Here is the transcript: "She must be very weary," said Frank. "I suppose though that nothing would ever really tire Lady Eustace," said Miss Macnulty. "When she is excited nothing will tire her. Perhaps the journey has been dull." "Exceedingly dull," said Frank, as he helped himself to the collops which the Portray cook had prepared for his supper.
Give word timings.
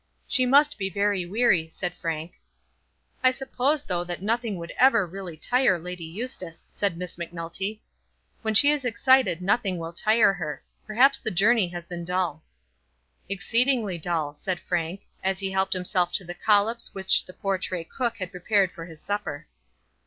"She 0.27 0.47
must 0.47 0.79
be 0.79 0.89
very 0.89 1.27
weary," 1.27 1.67
said 1.67 1.93
Frank. 1.93 2.33
"I 3.23 3.29
suppose 3.29 3.83
though 3.83 4.03
that 4.03 4.23
nothing 4.23 4.55
would 4.57 4.73
ever 4.79 5.05
really 5.05 5.37
tire 5.37 5.77
Lady 5.77 6.03
Eustace," 6.05 6.65
said 6.71 6.97
Miss 6.97 7.19
Macnulty. 7.19 7.83
"When 8.41 8.55
she 8.55 8.71
is 8.71 8.83
excited 8.83 9.43
nothing 9.43 9.77
will 9.77 9.93
tire 9.93 10.33
her. 10.33 10.63
Perhaps 10.87 11.19
the 11.19 11.29
journey 11.29 11.67
has 11.67 11.85
been 11.85 12.03
dull." 12.03 12.41
"Exceedingly 13.29 13.99
dull," 13.99 14.33
said 14.33 14.59
Frank, 14.59 15.01
as 15.23 15.37
he 15.37 15.51
helped 15.51 15.73
himself 15.73 16.11
to 16.13 16.25
the 16.25 16.33
collops 16.33 16.95
which 16.95 17.23
the 17.27 17.33
Portray 17.33 17.83
cook 17.83 18.17
had 18.17 18.31
prepared 18.31 18.71
for 18.71 18.87
his 18.87 18.99
supper. 18.99 19.45